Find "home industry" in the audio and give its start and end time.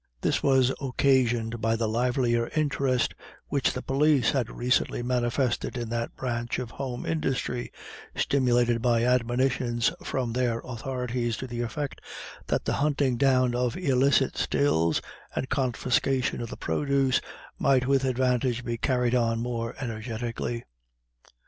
6.71-7.71